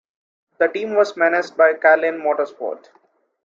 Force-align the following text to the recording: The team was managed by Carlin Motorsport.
The 0.57 0.67
team 0.67 0.95
was 0.95 1.15
managed 1.15 1.55
by 1.55 1.75
Carlin 1.75 2.17
Motorsport. 2.19 2.87